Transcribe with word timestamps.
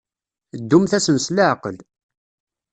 Ddumt-asen 0.61 1.17
s 1.25 1.27
leɛqel. 1.35 1.77